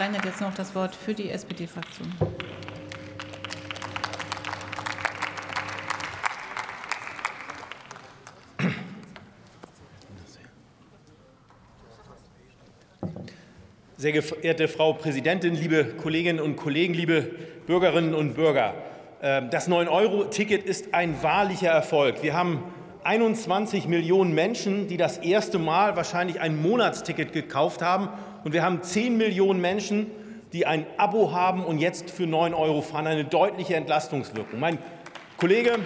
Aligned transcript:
Stein 0.00 0.16
hat 0.16 0.24
jetzt 0.24 0.40
noch 0.40 0.54
das 0.54 0.74
Wort 0.74 0.94
für 0.94 1.12
die 1.12 1.28
SPD-Fraktion. 1.28 2.10
Sehr 13.98 14.12
geehrte 14.12 14.68
Frau 14.68 14.94
Präsidentin, 14.94 15.54
liebe 15.54 15.84
Kolleginnen 15.84 16.40
und 16.40 16.56
Kollegen, 16.56 16.94
liebe 16.94 17.20
Bürgerinnen 17.66 18.14
und 18.14 18.32
Bürger! 18.32 18.72
Ähm, 19.20 19.50
das 19.50 19.68
9-Euro-Ticket 19.68 20.64
ist 20.64 20.94
ein 20.94 21.22
wahrlicher 21.22 21.72
Erfolg. 21.72 22.22
Wir 22.22 22.32
haben 22.32 22.64
21 23.04 23.88
Millionen 23.88 24.34
Menschen, 24.34 24.88
die 24.88 24.96
das 24.96 25.18
erste 25.18 25.58
Mal 25.58 25.96
wahrscheinlich 25.96 26.40
ein 26.40 26.60
Monatsticket 26.60 27.32
gekauft 27.32 27.82
haben. 27.82 28.08
Und 28.44 28.52
wir 28.52 28.62
haben 28.62 28.82
10 28.82 29.16
Millionen 29.16 29.60
Menschen, 29.60 30.06
die 30.52 30.66
ein 30.66 30.86
Abo 30.96 31.32
haben 31.32 31.64
und 31.64 31.78
jetzt 31.78 32.10
für 32.10 32.26
9 32.26 32.54
Euro 32.54 32.82
fahren. 32.82 33.06
Eine 33.06 33.24
deutliche 33.24 33.76
Entlastungswirkung. 33.76 34.60
Mein 34.60 34.78
Kollege 35.36 35.78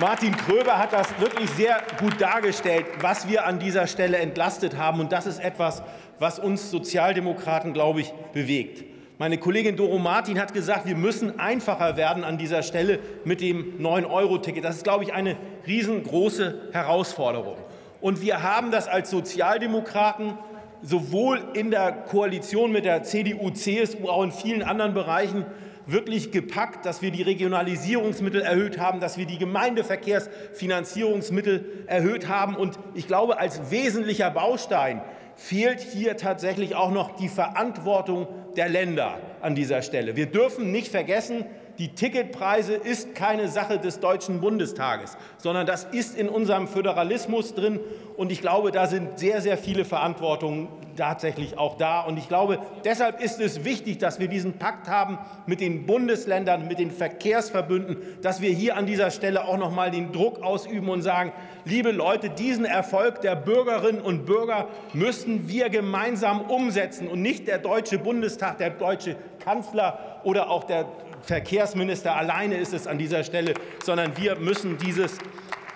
Martin 0.00 0.34
Kröber 0.34 0.78
hat 0.78 0.94
das 0.94 1.20
wirklich 1.20 1.50
sehr 1.50 1.82
gut 2.00 2.18
dargestellt, 2.18 2.86
was 3.00 3.28
wir 3.28 3.44
an 3.44 3.58
dieser 3.58 3.86
Stelle 3.86 4.16
entlastet 4.16 4.78
haben. 4.78 5.00
Und 5.00 5.12
das 5.12 5.26
ist 5.26 5.38
etwas, 5.38 5.82
was 6.18 6.38
uns 6.38 6.70
Sozialdemokraten, 6.70 7.74
glaube 7.74 8.00
ich, 8.00 8.10
bewegt. 8.32 8.91
Meine 9.22 9.38
Kollegin 9.38 9.76
Doro 9.76 10.00
Martin 10.00 10.40
hat 10.40 10.52
gesagt, 10.52 10.84
wir 10.84 10.96
müssen 10.96 11.38
einfacher 11.38 11.96
werden 11.96 12.24
an 12.24 12.38
dieser 12.38 12.64
Stelle 12.64 12.98
mit 13.24 13.40
dem 13.40 13.78
9-Euro-Ticket. 13.78 14.64
Das 14.64 14.78
ist, 14.78 14.82
glaube 14.82 15.04
ich, 15.04 15.12
eine 15.12 15.36
riesengroße 15.64 16.70
Herausforderung. 16.72 17.56
Und 18.00 18.20
wir 18.20 18.42
haben 18.42 18.72
das 18.72 18.88
als 18.88 19.10
Sozialdemokraten 19.10 20.36
sowohl 20.82 21.40
in 21.54 21.70
der 21.70 21.92
Koalition 21.92 22.72
mit 22.72 22.84
der 22.84 23.04
CDU, 23.04 23.50
CSU, 23.50 24.08
auch 24.08 24.24
in 24.24 24.32
vielen 24.32 24.64
anderen 24.64 24.92
Bereichen 24.92 25.46
wirklich 25.86 26.32
gepackt, 26.32 26.84
dass 26.84 27.00
wir 27.00 27.12
die 27.12 27.22
Regionalisierungsmittel 27.22 28.40
erhöht 28.40 28.80
haben, 28.80 28.98
dass 28.98 29.18
wir 29.18 29.26
die 29.26 29.38
Gemeindeverkehrsfinanzierungsmittel 29.38 31.84
erhöht 31.86 32.26
haben. 32.26 32.56
Und 32.56 32.76
ich 32.94 33.06
glaube, 33.06 33.38
als 33.38 33.70
wesentlicher 33.70 34.30
Baustein 34.30 35.00
fehlt 35.36 35.80
hier 35.80 36.16
tatsächlich 36.16 36.74
auch 36.74 36.90
noch 36.90 37.16
die 37.16 37.28
Verantwortung 37.28 38.26
der 38.56 38.68
Länder 38.68 39.18
an 39.40 39.54
dieser 39.54 39.82
Stelle. 39.82 40.16
Wir 40.16 40.26
dürfen 40.26 40.70
nicht 40.70 40.88
vergessen, 40.88 41.44
die 41.78 41.88
Ticketpreise 41.88 42.74
ist 42.74 43.14
keine 43.14 43.48
Sache 43.48 43.78
des 43.78 44.00
Deutschen 44.00 44.40
Bundestages, 44.40 45.16
sondern 45.38 45.66
das 45.66 45.84
ist 45.84 46.16
in 46.16 46.28
unserem 46.28 46.68
Föderalismus 46.68 47.54
drin. 47.54 47.80
Und 48.16 48.30
ich 48.30 48.40
glaube, 48.40 48.72
da 48.72 48.86
sind 48.86 49.18
sehr, 49.18 49.40
sehr 49.40 49.56
viele 49.56 49.84
Verantwortungen 49.84 50.68
tatsächlich 50.96 51.58
auch 51.58 51.76
da. 51.76 52.02
Und 52.02 52.18
ich 52.18 52.28
glaube, 52.28 52.58
deshalb 52.84 53.20
ist 53.22 53.40
es 53.40 53.64
wichtig, 53.64 53.98
dass 53.98 54.20
wir 54.20 54.28
diesen 54.28 54.58
Pakt 54.58 54.88
haben 54.88 55.18
mit 55.46 55.60
den 55.60 55.86
Bundesländern, 55.86 56.68
mit 56.68 56.78
den 56.78 56.90
Verkehrsverbünden, 56.90 57.96
dass 58.20 58.40
wir 58.40 58.50
hier 58.50 58.76
an 58.76 58.86
dieser 58.86 59.10
Stelle 59.10 59.46
auch 59.46 59.56
noch 59.56 59.72
mal 59.72 59.90
den 59.90 60.12
Druck 60.12 60.42
ausüben 60.42 60.88
und 60.88 61.02
sagen, 61.02 61.32
liebe 61.64 61.90
Leute, 61.90 62.30
diesen 62.30 62.64
Erfolg 62.64 63.20
der 63.22 63.36
Bürgerinnen 63.36 64.00
und 64.02 64.26
Bürger 64.26 64.68
müssen 64.92 65.48
wir 65.48 65.70
gemeinsam 65.70 66.42
umsetzen 66.42 67.08
und 67.08 67.22
nicht 67.22 67.48
der 67.48 67.58
Deutsche 67.58 67.98
Bundestag, 67.98 68.58
der 68.58 68.70
deutsche 68.70 69.16
Kanzler 69.42 70.20
oder 70.24 70.50
auch 70.50 70.64
der 70.64 70.86
Verkehrsminister 71.22 72.14
alleine 72.16 72.56
ist 72.56 72.72
es 72.72 72.86
an 72.86 72.98
dieser 72.98 73.24
Stelle, 73.24 73.54
sondern 73.82 74.16
wir 74.16 74.36
müssen 74.36 74.78
dieses 74.78 75.18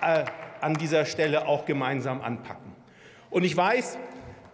äh, 0.01 0.25
an 0.61 0.73
dieser 0.75 1.05
Stelle 1.05 1.47
auch 1.47 1.65
gemeinsam 1.65 2.21
anpacken. 2.21 2.75
Und 3.29 3.43
ich 3.43 3.55
weiß, 3.55 3.97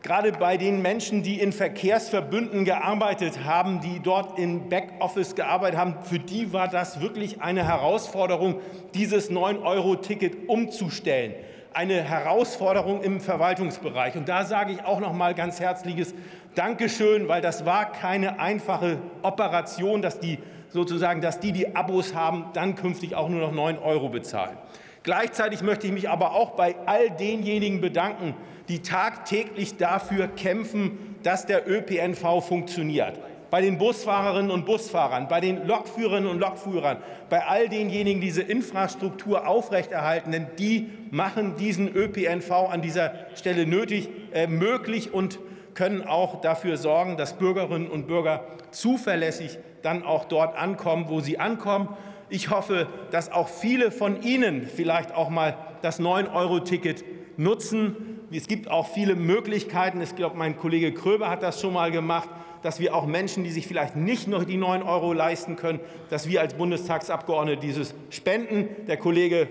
gerade 0.01 0.31
bei 0.33 0.57
den 0.57 0.81
Menschen, 0.81 1.23
die 1.23 1.39
in 1.39 1.51
Verkehrsverbünden 1.53 2.65
gearbeitet 2.65 3.43
haben, 3.45 3.79
die 3.81 3.99
dort 4.01 4.37
im 4.37 4.69
Backoffice 4.69 5.35
gearbeitet 5.35 5.79
haben, 5.79 5.95
für 6.03 6.19
die 6.19 6.53
war 6.53 6.67
das 6.67 7.01
wirklich 7.01 7.41
eine 7.41 7.67
Herausforderung, 7.67 8.59
dieses 8.93 9.31
9-Euro-Ticket 9.31 10.49
umzustellen. 10.49 11.33
Eine 11.73 12.03
Herausforderung 12.03 13.01
im 13.01 13.19
Verwaltungsbereich. 13.19 14.15
Und 14.15 14.29
da 14.29 14.45
sage 14.45 14.73
ich 14.73 14.85
auch 14.85 14.99
noch 14.99 15.13
mal 15.13 15.33
ganz 15.33 15.59
herzliches 15.59 16.13
Dankeschön, 16.53 17.27
weil 17.27 17.41
das 17.41 17.65
war 17.65 17.91
keine 17.91 18.39
einfache 18.39 18.99
Operation, 19.23 20.03
dass 20.03 20.19
die 20.19 20.37
sozusagen, 20.69 21.21
dass 21.21 21.39
die, 21.39 21.51
die 21.51 21.75
Abos 21.75 22.13
haben, 22.13 22.45
dann 22.53 22.75
künftig 22.75 23.15
auch 23.15 23.27
nur 23.27 23.41
noch 23.41 23.51
9 23.51 23.79
Euro 23.79 24.09
bezahlen. 24.09 24.57
Gleichzeitig 25.03 25.61
möchte 25.63 25.87
ich 25.87 25.93
mich 25.93 26.09
aber 26.09 26.33
auch 26.33 26.51
bei 26.51 26.75
all 26.85 27.09
denjenigen 27.09 27.81
bedanken, 27.81 28.35
die 28.69 28.81
tagtäglich 28.81 29.77
dafür 29.77 30.27
kämpfen, 30.27 31.17
dass 31.23 31.45
der 31.45 31.67
ÖPNV 31.67 32.41
funktioniert. 32.41 33.19
Bei 33.53 33.61
den 33.61 33.77
Busfahrerinnen 33.77 34.49
und 34.49 34.65
Busfahrern, 34.65 35.27
bei 35.27 35.39
den 35.39 35.67
Lokführerinnen 35.67 36.27
und 36.27 36.39
Lokführern, 36.39 36.97
bei 37.29 37.45
all 37.45 37.69
denjenigen, 37.69 38.19
die 38.19 38.25
diese 38.25 38.41
Infrastruktur 38.41 39.47
aufrechterhalten, 39.47 40.31
denn 40.31 40.47
die 40.57 40.89
machen 41.11 41.55
diesen 41.55 41.87
ÖPNV 41.95 42.49
an 42.49 42.81
dieser 42.81 43.13
Stelle 43.35 43.67
nötig, 43.67 44.09
äh, 44.33 44.47
möglich 44.47 45.13
und 45.13 45.37
können 45.75 46.01
auch 46.01 46.41
dafür 46.41 46.77
sorgen, 46.77 47.15
dass 47.15 47.33
Bürgerinnen 47.33 47.91
und 47.91 48.07
Bürger 48.07 48.43
zuverlässig 48.71 49.59
dann 49.83 50.01
auch 50.01 50.25
dort 50.25 50.57
ankommen, 50.57 51.05
wo 51.07 51.19
sie 51.19 51.37
ankommen. 51.37 51.89
Ich 52.29 52.49
hoffe, 52.49 52.87
dass 53.11 53.31
auch 53.31 53.49
viele 53.49 53.91
von 53.91 54.23
Ihnen 54.23 54.65
vielleicht 54.65 55.13
auch 55.13 55.29
mal 55.29 55.57
das 55.83 55.99
9-Euro-Ticket 55.99 57.05
nutzen. 57.37 58.19
Es 58.31 58.47
gibt 58.47 58.71
auch 58.71 58.87
viele 58.87 59.13
Möglichkeiten. 59.13 60.01
Ich 60.01 60.15
glaube, 60.15 60.37
mein 60.37 60.57
Kollege 60.57 60.91
Kröber 60.91 61.29
hat 61.29 61.43
das 61.43 61.61
schon 61.61 61.73
mal 61.73 61.91
gemacht, 61.91 62.29
dass 62.63 62.79
wir 62.79 62.95
auch 62.95 63.05
Menschen, 63.05 63.43
die 63.43 63.51
sich 63.51 63.67
vielleicht 63.67 63.95
nicht 63.95 64.27
noch 64.27 64.43
die 64.43 64.57
9 64.57 64.81
Euro 64.81 65.13
leisten 65.13 65.55
können, 65.55 65.79
dass 66.09 66.27
wir 66.27 66.41
als 66.41 66.55
Bundestagsabgeordnete 66.55 67.59
dieses 67.59 67.93
spenden. 68.09 68.69
Der 68.87 68.97
Kollege 68.97 69.47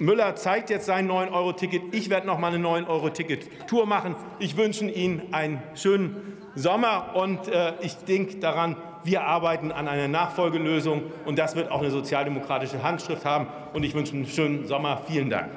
Müller 0.00 0.34
zeigt 0.34 0.70
jetzt 0.70 0.86
sein 0.86 1.08
9-Euro-Ticket. 1.08 1.94
Ich 1.94 2.10
werde 2.10 2.26
noch 2.26 2.38
mal 2.38 2.52
eine 2.52 2.66
9-Euro-Ticket-Tour 2.66 3.86
machen. 3.86 4.16
Ich 4.38 4.56
wünsche 4.56 4.86
Ihnen 4.86 5.32
einen 5.32 5.62
schönen 5.74 6.38
Sommer 6.56 7.14
und 7.14 7.48
äh, 7.48 7.74
ich 7.80 7.96
denke 7.96 8.36
daran, 8.36 8.76
wir 9.04 9.22
arbeiten 9.22 9.70
an 9.70 9.86
einer 9.86 10.08
Nachfolgelösung 10.08 11.02
und 11.26 11.38
das 11.38 11.56
wird 11.56 11.70
auch 11.70 11.80
eine 11.80 11.90
sozialdemokratische 11.90 12.82
Handschrift 12.82 13.24
haben. 13.24 13.48
Und 13.72 13.84
ich 13.84 13.94
wünsche 13.94 14.14
einen 14.14 14.26
schönen 14.26 14.66
Sommer. 14.66 15.02
Vielen 15.06 15.30
Dank. 15.30 15.50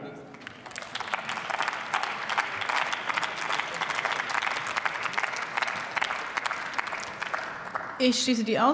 Ich 8.00 8.22
schließe 8.22 8.44
die 8.44 8.60
Aus 8.60 8.66